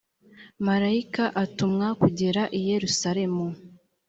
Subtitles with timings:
[0.65, 3.45] marayika atumwa kugera i yerusalemu